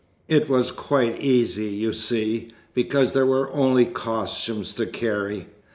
[0.27, 5.45] It was quite easy, you see, because there were only costumes to carry.